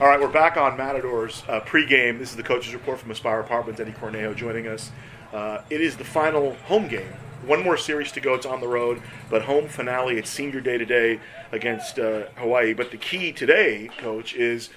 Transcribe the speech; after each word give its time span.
All 0.00 0.08
right, 0.08 0.20
we're 0.20 0.26
back 0.26 0.56
on 0.56 0.76
Matadors 0.76 1.44
uh, 1.46 1.60
pregame. 1.60 2.18
This 2.18 2.30
is 2.30 2.36
the 2.36 2.42
coach's 2.42 2.74
report 2.74 2.98
from 2.98 3.12
Aspire 3.12 3.38
Apartments. 3.38 3.80
Eddie 3.80 3.92
Cornejo 3.92 4.34
joining 4.34 4.66
us. 4.66 4.90
Uh, 5.32 5.60
it 5.70 5.80
is 5.80 5.96
the 5.96 6.02
final 6.02 6.54
home 6.64 6.88
game. 6.88 7.12
One 7.46 7.62
more 7.62 7.76
series 7.76 8.10
to 8.12 8.20
go. 8.20 8.34
It's 8.34 8.44
on 8.44 8.60
the 8.60 8.66
road, 8.66 9.00
but 9.30 9.42
home 9.42 9.68
finale. 9.68 10.18
It's 10.18 10.28
senior 10.28 10.60
day 10.60 10.78
today 10.78 11.20
against 11.52 12.00
uh, 12.00 12.24
Hawaii. 12.34 12.74
But 12.74 12.90
the 12.90 12.96
key 12.96 13.30
today, 13.30 13.88
coach, 13.98 14.34
is 14.34 14.70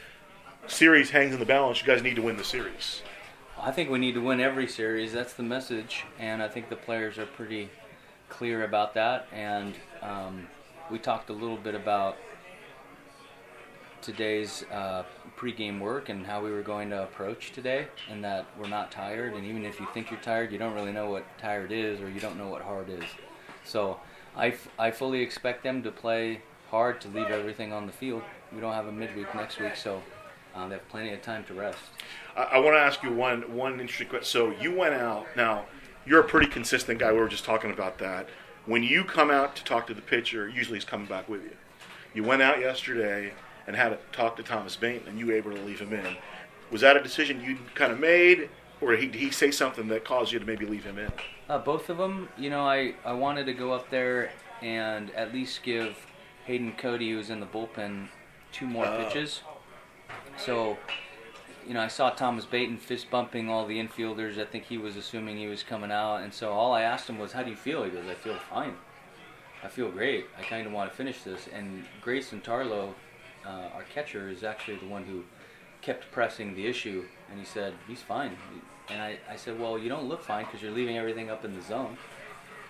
series 0.67 1.10
hangs 1.10 1.34
in 1.34 1.40
the 1.40 1.47
balance. 1.47 1.81
You 1.81 1.88
guys 1.88 2.04
need 2.04 2.18
to 2.18 2.22
win 2.22 2.38
the 2.38 2.44
series. 2.44 3.02
I 3.60 3.72
think 3.72 3.90
we 3.90 3.97
need 3.97 4.13
to 4.13 4.22
win 4.22 4.40
every 4.40 4.68
series. 4.68 5.13
That's 5.13 5.34
the 5.34 5.42
message, 5.42 6.06
and 6.20 6.44
I 6.44 6.47
think 6.47 6.70
the 6.70 6.76
players 6.76 7.18
are 7.18 7.26
pretty 7.26 7.72
clear 8.29 8.63
about 8.63 8.94
that. 8.94 9.26
And 9.31 9.74
um, 10.04 10.47
we 10.92 10.99
talked 10.99 11.31
a 11.31 11.34
little 11.34 11.58
bit 11.58 11.74
about 11.74 12.18
today's 14.01 14.63
uh, 14.71 15.03
pregame 15.37 15.79
work 15.79 16.09
and 16.09 16.25
how 16.25 16.43
we 16.43 16.52
were 16.52 16.61
going 16.61 16.89
to 16.89 17.03
approach 17.03 17.51
today, 17.51 17.88
and 18.09 18.23
that 18.23 18.45
we're 18.59 18.67
not 18.67 18.91
tired. 18.91 19.33
And 19.33 19.45
even 19.45 19.65
if 19.65 19.79
you 19.79 19.88
think 19.93 20.11
you're 20.11 20.19
tired, 20.19 20.51
you 20.51 20.57
don't 20.57 20.73
really 20.73 20.91
know 20.91 21.09
what 21.09 21.25
tired 21.38 21.71
is, 21.71 21.99
or 22.02 22.09
you 22.09 22.19
don't 22.19 22.38
know 22.38 22.47
what 22.47 22.61
hard 22.61 22.89
is. 22.89 23.03
So 23.63 23.99
I, 24.35 24.49
f- 24.49 24.69
I 24.79 24.91
fully 24.91 25.21
expect 25.21 25.63
them 25.63 25.83
to 25.83 25.91
play 25.91 26.41
hard 26.69 26.99
to 27.02 27.07
leave 27.09 27.27
everything 27.27 27.73
on 27.73 27.85
the 27.85 27.91
field. 27.91 28.21
We 28.53 28.59
don't 28.61 28.73
have 28.73 28.88
a 28.88 28.91
midweek 28.91 29.33
next 29.35 29.59
week, 29.59 29.75
so 29.75 30.02
uh, 30.55 30.67
they 30.67 30.75
have 30.75 30.89
plenty 30.89 31.13
of 31.13 31.21
time 31.21 31.43
to 31.45 31.53
rest. 31.53 31.79
I, 32.35 32.43
I 32.43 32.59
want 32.59 32.75
to 32.75 32.79
ask 32.79 33.03
you 33.03 33.13
one 33.13 33.41
one 33.53 33.79
interesting 33.79 34.07
question. 34.07 34.25
So 34.25 34.52
you 34.61 34.75
went 34.75 34.93
out. 34.93 35.27
Now 35.35 35.66
you're 36.05 36.21
a 36.21 36.27
pretty 36.27 36.47
consistent 36.47 36.99
guy. 36.99 37.11
We 37.11 37.19
were 37.19 37.27
just 37.27 37.45
talking 37.45 37.71
about 37.71 37.97
that. 37.99 38.27
When 38.66 38.83
you 38.83 39.03
come 39.03 39.29
out 39.31 39.55
to 39.57 39.63
talk 39.63 39.88
to 39.88 39.93
the 39.93 40.02
pitcher, 40.02 40.49
usually 40.49 40.77
he's 40.77 40.85
coming 40.85 41.07
back 41.07 41.29
with 41.29 41.43
you. 41.43 41.55
You 42.13 42.23
went 42.23 42.41
out 42.41 42.59
yesterday 42.59 43.33
and 43.67 43.76
had 43.76 43.89
to 43.89 43.98
talk 44.12 44.35
to 44.38 44.44
Thomas 44.44 44.76
Bain, 44.76 45.02
and 45.07 45.20
you 45.20 45.27
were 45.27 45.34
able 45.34 45.52
to 45.52 45.62
leave 45.62 45.80
him 45.80 45.94
in. 45.94 46.16
Was 46.71 46.81
that 46.81 46.98
a 46.98 47.03
decision 47.03 47.41
you 47.41 47.58
kind 47.75 47.91
of 47.91 47.99
made, 47.99 48.49
or 48.81 48.91
did 48.91 49.02
he, 49.02 49.08
did 49.08 49.22
he 49.22 49.31
say 49.31 49.52
something 49.52 49.88
that 49.89 50.05
caused 50.05 50.31
you 50.31 50.39
to 50.39 50.45
maybe 50.45 50.66
leave 50.66 50.83
him 50.86 50.97
in? 50.97 51.11
Uh, 51.50 51.58
both 51.59 51.89
of 51.89 51.97
them. 51.97 52.30
You 52.38 52.50
know, 52.50 52.61
I, 52.67 52.94
I 53.06 53.14
wanted 53.14 53.45
to 53.45 53.53
go 53.53 53.72
up 53.73 53.89
there 53.89 54.31
and 54.61 55.11
at 55.11 55.33
least 55.33 55.64
give 55.64 55.95
Hayden 56.45 56.73
Cody, 56.78 57.11
who's 57.11 57.30
in 57.30 57.39
the 57.39 57.45
bullpen, 57.45 58.08
two 58.52 58.66
more 58.66 58.86
Oh. 58.86 59.03
pitches. 59.06 59.41
So, 60.38 60.78
you 61.67 61.73
know, 61.73 61.81
I 61.81 61.88
saw 61.88 62.09
Thomas 62.09 62.45
Baton 62.45 62.78
fist 62.78 63.09
bumping 63.09 63.50
all 63.50 63.66
the 63.66 63.78
infielders. 63.81 64.39
I 64.39 64.45
think 64.45 64.66
he 64.66 64.78
was 64.78 64.95
assuming 64.95 65.38
he 65.38 65.47
was 65.47 65.63
coming 65.63 65.91
out. 65.91 66.17
And 66.17 66.34
so 66.34 66.52
all 66.53 66.73
I 66.73 66.81
asked 66.84 67.09
him 67.09 67.19
was, 67.19 67.34
How 67.34 67.44
do 67.44 67.50
you 67.50 67.56
feel? 67.56 67.84
He 67.84 67.89
goes, 67.91 68.06
I 68.09 68.13
feel 68.13 68.38
fine. 68.50 68.73
I 69.63 69.67
feel 69.67 69.89
great. 69.89 70.25
I 70.38 70.44
kind 70.44 70.67
of 70.67 70.73
want 70.73 70.89
to 70.91 70.95
finish 70.95 71.23
this. 71.23 71.47
And 71.53 71.84
Grayson 72.02 72.41
Tarlow, 72.41 72.94
uh, 73.48 73.70
our 73.76 73.84
catcher, 73.94 74.30
is 74.30 74.44
actually 74.44 74.78
the 74.78 74.88
one 74.88 75.03
who 75.03 75.23
kept 75.81 76.12
pressing 76.12 76.56
the 76.56 76.66
issue. 76.66 77.06
And 77.30 77.40
he 77.40 77.45
said, 77.45 77.73
He's 77.88 78.02
fine. 78.02 78.36
And 78.90 79.02
I, 79.02 79.17
I 79.30 79.36
said, 79.36 79.59
Well, 79.59 79.78
you 79.78 79.90
don't 79.90 80.08
look 80.08 80.23
fine 80.23 80.45
because 80.45 80.62
you're 80.62 80.72
leaving 80.72 80.98
everything 80.98 81.30
up 81.30 81.45
in 81.45 81.56
the 81.56 81.62
zone. 81.62 81.98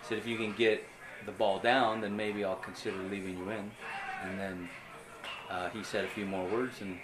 I 0.03 0.07
said, 0.07 0.17
If 0.17 0.27
you 0.27 0.37
can 0.37 0.53
get 0.53 0.83
the 1.25 1.31
ball 1.31 1.59
down, 1.59 2.01
then 2.01 2.15
maybe 2.15 2.43
I'll 2.43 2.55
consider 2.55 2.97
leaving 2.97 3.37
you 3.37 3.49
in. 3.49 3.71
And 4.23 4.39
then 4.39 4.69
uh, 5.49 5.69
he 5.69 5.83
said 5.83 6.05
a 6.05 6.07
few 6.07 6.25
more 6.25 6.47
words, 6.47 6.81
and 6.81 6.97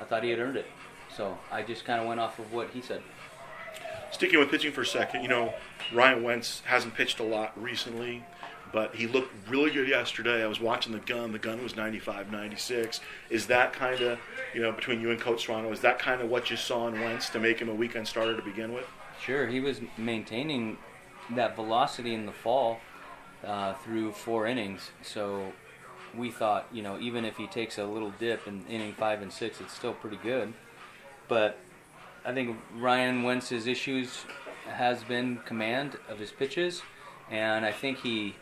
I 0.00 0.04
thought 0.04 0.22
he 0.22 0.30
had 0.30 0.38
earned 0.38 0.56
it. 0.56 0.66
So 1.14 1.36
I 1.50 1.62
just 1.62 1.84
kind 1.84 2.00
of 2.00 2.06
went 2.06 2.20
off 2.20 2.38
of 2.38 2.52
what 2.52 2.70
he 2.70 2.80
said. 2.80 3.02
Sticking 4.10 4.38
with 4.38 4.50
pitching 4.50 4.72
for 4.72 4.82
a 4.82 4.86
second, 4.86 5.22
you 5.22 5.28
know, 5.28 5.52
Ryan 5.92 6.22
Wentz 6.22 6.62
hasn't 6.64 6.94
pitched 6.94 7.20
a 7.20 7.24
lot 7.24 7.60
recently, 7.60 8.24
but 8.72 8.94
he 8.94 9.06
looked 9.06 9.32
really 9.48 9.70
good 9.70 9.88
yesterday. 9.88 10.42
I 10.42 10.46
was 10.46 10.60
watching 10.60 10.92
the 10.92 10.98
gun. 11.00 11.32
The 11.32 11.38
gun 11.38 11.62
was 11.62 11.76
95, 11.76 12.30
96. 12.30 13.00
Is 13.30 13.46
that 13.46 13.72
kind 13.72 14.00
of, 14.00 14.18
you 14.54 14.60
know, 14.60 14.72
between 14.72 15.00
you 15.00 15.10
and 15.10 15.20
Coach 15.20 15.44
Toronto, 15.44 15.72
is 15.72 15.80
that 15.80 15.98
kind 15.98 16.20
of 16.20 16.28
what 16.28 16.50
you 16.50 16.56
saw 16.56 16.88
in 16.88 17.00
Wentz 17.00 17.30
to 17.30 17.38
make 17.38 17.58
him 17.58 17.68
a 17.68 17.74
weekend 17.74 18.06
starter 18.06 18.36
to 18.36 18.42
begin 18.42 18.72
with? 18.72 18.86
Sure, 19.20 19.46
he 19.46 19.60
was 19.60 19.80
maintaining 19.96 20.78
that 21.34 21.56
velocity 21.56 22.14
in 22.14 22.26
the 22.26 22.32
fall 22.32 22.80
uh, 23.44 23.74
through 23.74 24.12
four 24.12 24.46
innings. 24.46 24.90
So 25.02 25.52
we 26.16 26.30
thought, 26.30 26.66
you 26.72 26.82
know, 26.82 26.98
even 26.98 27.24
if 27.24 27.36
he 27.36 27.46
takes 27.46 27.78
a 27.78 27.84
little 27.84 28.12
dip 28.18 28.46
in 28.46 28.64
inning 28.66 28.94
five 28.94 29.22
and 29.22 29.32
six, 29.32 29.60
it's 29.60 29.74
still 29.74 29.92
pretty 29.92 30.18
good. 30.22 30.52
But 31.26 31.58
I 32.24 32.32
think 32.32 32.58
Ryan 32.76 33.22
Wentz's 33.22 33.66
issues 33.66 34.24
has 34.66 35.02
been 35.04 35.38
command 35.44 35.98
of 36.08 36.18
his 36.18 36.30
pitches, 36.30 36.82
and 37.30 37.64
I 37.64 37.72
think 37.72 37.98
he 37.98 38.34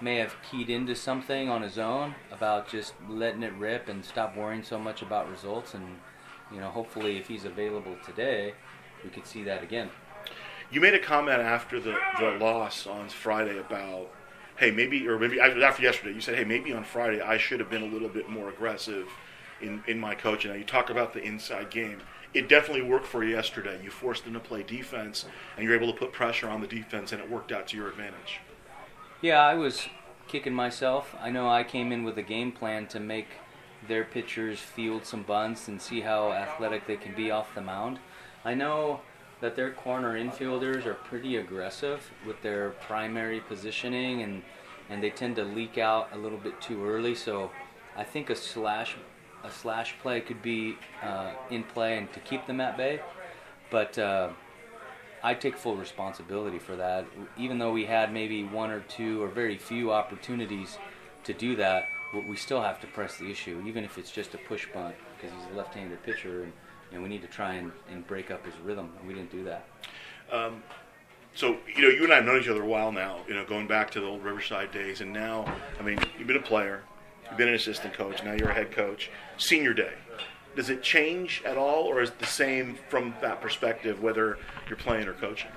may 0.00 0.16
have 0.16 0.36
keyed 0.50 0.68
into 0.68 0.94
something 0.94 1.48
on 1.48 1.62
his 1.62 1.78
own 1.78 2.14
about 2.30 2.68
just 2.68 2.94
letting 3.08 3.42
it 3.42 3.52
rip 3.54 3.88
and 3.88 4.04
stop 4.04 4.36
worrying 4.36 4.62
so 4.62 4.78
much 4.78 5.02
about 5.02 5.30
results. 5.30 5.74
And 5.74 5.96
you 6.52 6.60
know, 6.60 6.68
hopefully, 6.68 7.18
if 7.18 7.28
he's 7.28 7.44
available 7.44 7.96
today, 8.04 8.54
we 9.02 9.10
could 9.10 9.26
see 9.26 9.42
that 9.44 9.62
again. 9.62 9.90
You 10.70 10.80
made 10.80 10.94
a 10.94 10.98
comment 10.98 11.40
after 11.40 11.78
the, 11.78 11.96
the 12.18 12.32
loss 12.40 12.86
on 12.86 13.08
Friday 13.08 13.58
about, 13.58 14.10
hey, 14.56 14.70
maybe, 14.72 15.06
or 15.06 15.18
maybe 15.18 15.40
after 15.40 15.82
yesterday, 15.82 16.12
you 16.12 16.20
said, 16.20 16.34
hey, 16.34 16.44
maybe 16.44 16.72
on 16.72 16.82
Friday 16.82 17.20
I 17.20 17.38
should 17.38 17.60
have 17.60 17.70
been 17.70 17.82
a 17.82 17.86
little 17.86 18.08
bit 18.08 18.28
more 18.28 18.48
aggressive 18.48 19.08
in, 19.60 19.82
in 19.86 19.98
my 19.98 20.14
coaching. 20.14 20.50
Now, 20.50 20.56
you 20.56 20.64
talk 20.64 20.90
about 20.90 21.14
the 21.14 21.22
inside 21.22 21.70
game. 21.70 22.00
It 22.34 22.48
definitely 22.48 22.82
worked 22.82 23.06
for 23.06 23.24
you 23.24 23.30
yesterday. 23.30 23.80
You 23.82 23.90
forced 23.90 24.24
them 24.24 24.34
to 24.34 24.40
play 24.40 24.62
defense, 24.62 25.24
and 25.56 25.64
you're 25.64 25.74
able 25.74 25.92
to 25.92 25.98
put 25.98 26.12
pressure 26.12 26.48
on 26.48 26.60
the 26.60 26.66
defense, 26.66 27.12
and 27.12 27.22
it 27.22 27.30
worked 27.30 27.52
out 27.52 27.68
to 27.68 27.76
your 27.76 27.88
advantage. 27.88 28.40
Yeah, 29.26 29.44
I 29.44 29.54
was 29.54 29.88
kicking 30.28 30.54
myself. 30.54 31.12
I 31.20 31.30
know 31.30 31.48
I 31.48 31.64
came 31.64 31.90
in 31.90 32.04
with 32.04 32.16
a 32.16 32.22
game 32.22 32.52
plan 32.52 32.86
to 32.86 33.00
make 33.00 33.26
their 33.88 34.04
pitchers 34.04 34.60
field 34.60 35.04
some 35.04 35.24
bunts 35.24 35.66
and 35.66 35.82
see 35.82 36.00
how 36.02 36.30
athletic 36.30 36.86
they 36.86 36.96
can 36.96 37.12
be 37.12 37.32
off 37.32 37.52
the 37.52 37.60
mound. 37.60 37.98
I 38.44 38.54
know 38.54 39.00
that 39.40 39.56
their 39.56 39.72
corner 39.72 40.16
infielders 40.16 40.86
are 40.86 40.94
pretty 40.94 41.38
aggressive 41.38 42.08
with 42.24 42.40
their 42.42 42.70
primary 42.86 43.40
positioning 43.40 44.22
and 44.22 44.44
and 44.88 45.02
they 45.02 45.10
tend 45.10 45.34
to 45.34 45.44
leak 45.44 45.76
out 45.76 46.10
a 46.12 46.16
little 46.16 46.38
bit 46.38 46.60
too 46.60 46.86
early. 46.86 47.16
So 47.16 47.50
I 47.96 48.04
think 48.04 48.30
a 48.30 48.36
slash 48.36 48.94
a 49.42 49.50
slash 49.50 49.96
play 50.02 50.20
could 50.20 50.40
be 50.40 50.76
uh, 51.02 51.32
in 51.50 51.64
play 51.64 51.98
and 51.98 52.12
to 52.12 52.20
keep 52.20 52.46
them 52.46 52.60
at 52.60 52.76
bay. 52.76 53.00
But 53.72 53.98
uh, 53.98 54.28
I 55.22 55.34
take 55.34 55.56
full 55.56 55.76
responsibility 55.76 56.58
for 56.58 56.76
that. 56.76 57.06
Even 57.36 57.58
though 57.58 57.72
we 57.72 57.84
had 57.84 58.12
maybe 58.12 58.44
one 58.44 58.70
or 58.70 58.80
two 58.80 59.22
or 59.22 59.28
very 59.28 59.58
few 59.58 59.92
opportunities 59.92 60.78
to 61.24 61.32
do 61.32 61.56
that, 61.56 61.84
we 62.28 62.36
still 62.36 62.62
have 62.62 62.80
to 62.80 62.86
press 62.86 63.18
the 63.18 63.30
issue, 63.30 63.62
even 63.66 63.84
if 63.84 63.98
it's 63.98 64.10
just 64.10 64.34
a 64.34 64.38
push 64.38 64.66
bunt, 64.72 64.94
because 65.16 65.36
he's 65.36 65.52
a 65.52 65.56
left-handed 65.56 66.02
pitcher, 66.04 66.44
and, 66.44 66.52
and 66.92 67.02
we 67.02 67.08
need 67.08 67.20
to 67.22 67.28
try 67.28 67.54
and, 67.54 67.72
and 67.90 68.06
break 68.06 68.30
up 68.30 68.44
his 68.46 68.54
rhythm. 68.64 68.92
We 69.06 69.12
didn't 69.12 69.32
do 69.32 69.44
that. 69.44 69.66
Um, 70.30 70.62
so, 71.34 71.56
you 71.74 71.82
know, 71.82 71.88
you 71.88 72.04
and 72.04 72.12
I 72.12 72.16
have 72.16 72.24
known 72.24 72.40
each 72.40 72.48
other 72.48 72.62
a 72.62 72.66
while 72.66 72.92
now, 72.92 73.20
you 73.28 73.34
know, 73.34 73.44
going 73.44 73.66
back 73.66 73.90
to 73.90 74.00
the 74.00 74.06
old 74.06 74.24
Riverside 74.24 74.70
days. 74.72 75.00
And 75.02 75.12
now, 75.12 75.44
I 75.78 75.82
mean, 75.82 75.98
you've 76.18 76.28
been 76.28 76.36
a 76.36 76.42
player, 76.42 76.82
you've 77.28 77.36
been 77.36 77.48
an 77.48 77.54
assistant 77.54 77.92
coach, 77.92 78.22
now 78.24 78.32
you're 78.32 78.50
a 78.50 78.54
head 78.54 78.72
coach. 78.72 79.10
Senior 79.36 79.74
day. 79.74 79.92
Does 80.56 80.70
it 80.70 80.82
change 80.82 81.42
at 81.44 81.58
all, 81.58 81.84
or 81.84 82.00
is 82.00 82.08
it 82.08 82.18
the 82.18 82.24
same 82.26 82.78
from 82.88 83.14
that 83.20 83.42
perspective, 83.42 84.02
whether 84.02 84.38
you're 84.68 84.78
playing 84.78 85.06
or 85.06 85.12
coaching? 85.12 85.50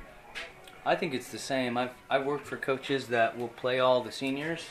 I 0.86 0.96
think 0.96 1.14
it's 1.14 1.30
the 1.30 1.40
same. 1.40 1.78
I've 1.78 1.92
I've 2.10 2.26
worked 2.26 2.46
for 2.46 2.58
coaches 2.58 3.08
that 3.08 3.38
will 3.38 3.48
play 3.48 3.80
all 3.80 4.04
the 4.04 4.12
seniors, 4.12 4.66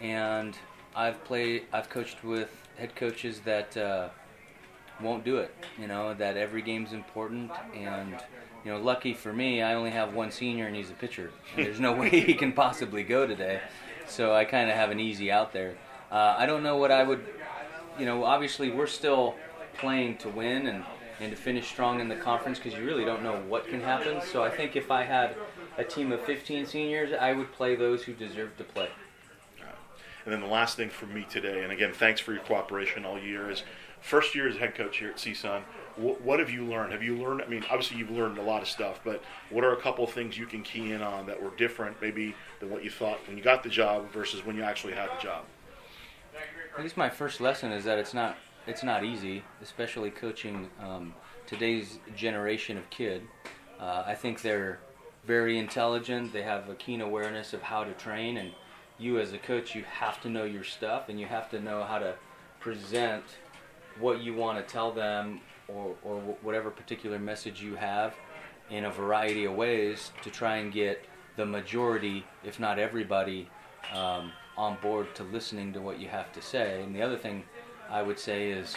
and 0.00 0.56
I've 0.96 1.22
played 1.24 1.64
I've 1.74 1.90
coached 1.90 2.24
with 2.24 2.48
head 2.78 2.96
coaches 2.96 3.40
that 3.40 3.76
uh, 3.76 4.08
won't 5.02 5.24
do 5.24 5.36
it. 5.36 5.54
You 5.78 5.88
know 5.88 6.14
that 6.14 6.38
every 6.38 6.62
game's 6.62 6.94
important, 6.94 7.50
and 7.74 8.16
you 8.64 8.72
know 8.72 8.78
lucky 8.78 9.12
for 9.12 9.32
me, 9.32 9.60
I 9.60 9.74
only 9.74 9.90
have 9.90 10.14
one 10.14 10.30
senior 10.30 10.66
and 10.68 10.76
he's 10.76 10.90
a 10.90 10.94
pitcher. 10.94 11.32
There's 11.54 11.80
no 11.80 11.92
way 12.00 12.08
he 12.08 12.32
can 12.32 12.52
possibly 12.52 13.02
go 13.02 13.26
today, 13.26 13.60
so 14.06 14.34
I 14.34 14.46
kind 14.46 14.70
of 14.70 14.76
have 14.76 14.90
an 14.90 15.00
easy 15.00 15.30
out 15.30 15.52
there. 15.52 15.76
Uh, 16.10 16.34
I 16.38 16.46
don't 16.46 16.62
know 16.62 16.76
what 16.76 16.90
I 16.90 17.02
would, 17.02 17.24
you 17.98 18.06
know. 18.06 18.24
Obviously, 18.24 18.70
we're 18.70 18.86
still 18.86 19.36
playing 19.80 20.18
to 20.18 20.28
win 20.28 20.66
and 20.66 20.84
and 21.20 21.30
to 21.30 21.36
finish 21.36 21.68
strong 21.68 22.00
in 22.00 22.08
the 22.08 22.16
conference 22.16 22.58
because 22.58 22.78
you 22.78 22.84
really 22.84 23.04
don't 23.04 23.22
know 23.22 23.36
what 23.46 23.68
can 23.68 23.80
happen. 23.80 24.22
So 24.22 24.42
I 24.42 24.48
think 24.48 24.74
if 24.74 24.90
I 24.90 25.02
had 25.04 25.36
a 25.76 25.84
team 25.84 26.12
of 26.12 26.20
15 26.22 26.64
seniors, 26.64 27.12
I 27.12 27.34
would 27.34 27.52
play 27.52 27.76
those 27.76 28.02
who 28.02 28.14
deserve 28.14 28.56
to 28.56 28.64
play. 28.64 28.88
And 30.24 30.32
then 30.32 30.40
the 30.40 30.46
last 30.46 30.76
thing 30.76 30.90
for 30.90 31.06
me 31.06 31.26
today, 31.28 31.62
and 31.62 31.72
again, 31.72 31.92
thanks 31.92 32.20
for 32.20 32.32
your 32.32 32.42
cooperation 32.42 33.04
all 33.04 33.18
year, 33.18 33.50
is 33.50 33.62
first 34.00 34.34
year 34.34 34.48
as 34.48 34.56
head 34.56 34.74
coach 34.74 34.98
here 34.98 35.08
at 35.08 35.16
CSUN. 35.16 35.62
What, 35.96 36.20
what 36.20 36.38
have 36.38 36.50
you 36.50 36.64
learned? 36.64 36.92
Have 36.92 37.02
you 37.02 37.16
learned? 37.16 37.42
I 37.42 37.46
mean, 37.46 37.64
obviously 37.70 37.96
you've 37.96 38.10
learned 38.10 38.38
a 38.38 38.42
lot 38.42 38.62
of 38.62 38.68
stuff, 38.68 39.00
but 39.02 39.22
what 39.48 39.64
are 39.64 39.72
a 39.72 39.80
couple 39.80 40.04
of 40.04 40.12
things 40.12 40.36
you 40.36 40.46
can 40.46 40.62
key 40.62 40.92
in 40.92 41.02
on 41.02 41.26
that 41.26 41.42
were 41.42 41.50
different, 41.56 42.00
maybe 42.00 42.34
than 42.60 42.70
what 42.70 42.84
you 42.84 42.90
thought 42.90 43.18
when 43.26 43.36
you 43.36 43.42
got 43.42 43.62
the 43.62 43.70
job 43.70 44.10
versus 44.12 44.44
when 44.44 44.56
you 44.56 44.62
actually 44.62 44.92
had 44.92 45.08
the 45.10 45.22
job? 45.22 45.44
I 46.78 46.82
guess 46.82 46.96
my 46.96 47.08
first 47.08 47.40
lesson 47.40 47.72
is 47.72 47.84
that 47.84 47.98
it's 47.98 48.14
not 48.14 48.36
it's 48.70 48.84
not 48.84 49.04
easy, 49.04 49.42
especially 49.60 50.10
coaching 50.10 50.70
um, 50.80 51.12
today's 51.44 51.98
generation 52.14 52.78
of 52.78 52.88
kid. 52.88 53.22
Uh, 53.80 54.04
I 54.06 54.14
think 54.14 54.42
they're 54.42 54.78
very 55.26 55.58
intelligent. 55.58 56.32
They 56.32 56.42
have 56.42 56.68
a 56.68 56.76
keen 56.76 57.00
awareness 57.00 57.52
of 57.52 57.62
how 57.62 57.82
to 57.82 57.92
train, 57.94 58.36
and 58.36 58.52
you 58.96 59.18
as 59.18 59.32
a 59.32 59.38
coach, 59.38 59.74
you 59.74 59.82
have 59.82 60.20
to 60.22 60.28
know 60.28 60.44
your 60.44 60.62
stuff, 60.62 61.08
and 61.08 61.18
you 61.18 61.26
have 61.26 61.50
to 61.50 61.58
know 61.60 61.82
how 61.82 61.98
to 61.98 62.14
present 62.60 63.24
what 63.98 64.22
you 64.22 64.34
want 64.34 64.64
to 64.64 64.72
tell 64.72 64.92
them 64.92 65.40
or, 65.66 65.96
or 66.04 66.20
whatever 66.40 66.70
particular 66.70 67.18
message 67.18 67.60
you 67.60 67.74
have 67.74 68.14
in 68.70 68.84
a 68.84 68.90
variety 68.90 69.46
of 69.46 69.54
ways 69.54 70.12
to 70.22 70.30
try 70.30 70.58
and 70.58 70.72
get 70.72 71.04
the 71.36 71.44
majority, 71.44 72.24
if 72.44 72.60
not 72.60 72.78
everybody, 72.78 73.48
um, 73.92 74.30
on 74.56 74.76
board 74.80 75.12
to 75.16 75.24
listening 75.24 75.72
to 75.72 75.80
what 75.80 75.98
you 75.98 76.08
have 76.08 76.32
to 76.32 76.40
say. 76.40 76.82
And 76.84 76.94
the 76.94 77.02
other 77.02 77.16
thing 77.16 77.42
I 77.90 78.02
would 78.02 78.18
say 78.18 78.50
is 78.50 78.76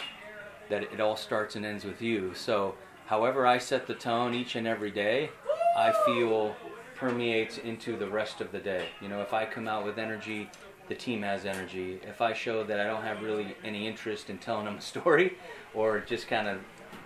that 0.68 0.82
it 0.82 1.00
all 1.00 1.16
starts 1.16 1.56
and 1.56 1.64
ends 1.64 1.84
with 1.84 2.02
you. 2.02 2.34
So, 2.34 2.74
however 3.06 3.46
I 3.46 3.58
set 3.58 3.86
the 3.86 3.94
tone 3.94 4.34
each 4.34 4.56
and 4.56 4.66
every 4.66 4.90
day, 4.90 5.30
I 5.76 5.92
feel 6.04 6.56
permeates 6.96 7.58
into 7.58 7.96
the 7.96 8.08
rest 8.08 8.40
of 8.40 8.50
the 8.52 8.58
day. 8.58 8.88
You 9.00 9.08
know, 9.08 9.20
if 9.20 9.32
I 9.32 9.44
come 9.44 9.68
out 9.68 9.84
with 9.84 9.98
energy, 9.98 10.50
the 10.88 10.94
team 10.94 11.22
has 11.22 11.44
energy. 11.44 12.00
If 12.06 12.20
I 12.20 12.32
show 12.32 12.64
that 12.64 12.80
I 12.80 12.84
don't 12.84 13.02
have 13.02 13.22
really 13.22 13.56
any 13.64 13.86
interest 13.86 14.30
in 14.30 14.38
telling 14.38 14.64
them 14.66 14.76
a 14.76 14.80
story 14.80 15.38
or 15.74 16.00
just 16.00 16.28
kind 16.28 16.48
of 16.48 16.60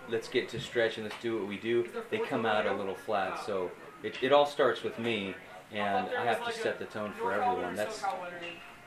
let's 0.09 0.29
get 0.29 0.49
to 0.49 0.61
stretch 0.61 0.97
and 0.97 1.05
let's 1.05 1.21
do 1.21 1.39
what 1.39 1.49
we 1.49 1.59
do, 1.59 1.87
they 2.11 2.19
come 2.19 2.47
out 2.47 2.67
a 2.67 2.75
little 2.75 2.95
flat. 2.95 3.45
So, 3.45 3.71
it, 4.03 4.17
it 4.23 4.33
all 4.33 4.47
starts 4.47 4.83
with 4.83 4.99
me, 4.99 5.35
and 5.73 6.09
I 6.17 6.25
have 6.25 6.45
to 6.47 6.53
set 6.53 6.79
the 6.79 6.85
tone 6.87 7.13
for 7.19 7.33
everyone. 7.33 7.75
That's 7.75 8.03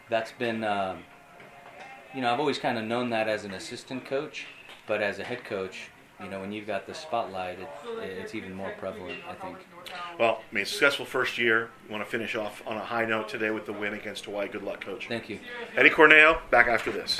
that's 0.09 0.31
been 0.33 0.63
um, 0.63 1.00
you 2.13 2.21
know 2.21 2.33
I've 2.33 2.39
always 2.39 2.59
kind 2.59 2.77
of 2.77 2.85
known 2.85 3.09
that 3.11 3.27
as 3.27 3.45
an 3.45 3.51
assistant 3.51 4.05
coach, 4.05 4.47
but 4.87 5.01
as 5.01 5.19
a 5.19 5.23
head 5.23 5.43
coach, 5.43 5.89
you 6.21 6.29
know 6.29 6.39
when 6.39 6.51
you've 6.51 6.67
got 6.67 6.85
the 6.87 6.93
spotlight, 6.93 7.59
it, 7.59 7.69
it's 8.01 8.35
even 8.35 8.53
more 8.53 8.71
prevalent. 8.77 9.19
I 9.27 9.33
think. 9.33 9.57
Well, 10.19 10.41
I 10.51 10.55
mean, 10.55 10.65
successful 10.65 11.05
first 11.05 11.37
year. 11.37 11.69
You 11.85 11.91
want 11.91 12.03
to 12.05 12.09
finish 12.09 12.35
off 12.35 12.61
on 12.67 12.77
a 12.77 12.81
high 12.83 13.05
note 13.05 13.29
today 13.29 13.49
with 13.49 13.65
the 13.65 13.73
win 13.73 13.93
against 13.93 14.25
Hawaii. 14.25 14.47
Good 14.47 14.63
luck, 14.63 14.83
coach. 14.83 15.07
Thank 15.07 15.29
you. 15.29 15.39
Eddie 15.75 15.89
Cornejo, 15.89 16.39
back 16.51 16.67
after 16.67 16.91
this. 16.91 17.19